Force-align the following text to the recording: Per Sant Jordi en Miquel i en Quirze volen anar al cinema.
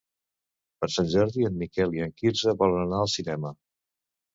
Per 0.83 0.89
Sant 0.93 1.11
Jordi 1.17 1.47
en 1.51 1.61
Miquel 1.61 1.95
i 2.01 2.05
en 2.09 2.19
Quirze 2.23 2.59
volen 2.65 2.87
anar 2.91 3.07
al 3.07 3.17
cinema. 3.21 3.59